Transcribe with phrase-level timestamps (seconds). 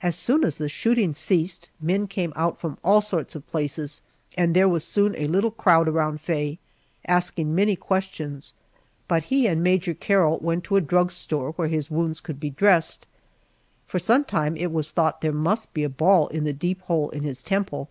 [0.00, 4.00] As soon as the shooting ceased men came out from all sorts of places,
[4.38, 6.60] and there was soon a little crowd around Faye,
[7.08, 8.54] asking many questions,
[9.08, 12.50] but he and Major Carroll went to a drug store, where his wounds could be
[12.50, 13.08] dressed.
[13.88, 17.10] For some time it was thought there must be a ball in the deep hole
[17.10, 17.88] in his temple.